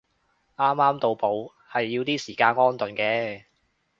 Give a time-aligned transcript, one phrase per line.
[0.57, 3.43] 啱啱到埗係要啲時間安頓嘅